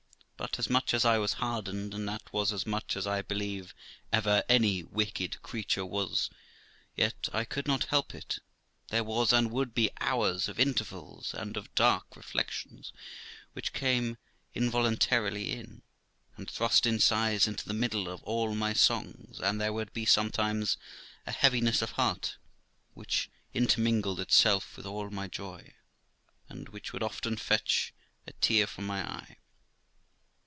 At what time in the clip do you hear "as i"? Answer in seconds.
0.95-1.19, 2.97-3.21